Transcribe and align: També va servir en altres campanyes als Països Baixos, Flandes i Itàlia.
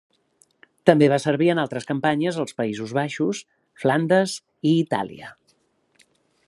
També 0.89 1.09
va 1.11 1.19
servir 1.25 1.49
en 1.55 1.61
altres 1.63 1.85
campanyes 1.91 2.39
als 2.45 2.57
Països 2.63 2.95
Baixos, 3.01 3.43
Flandes 3.83 4.37
i 4.71 4.77
Itàlia. 4.87 5.33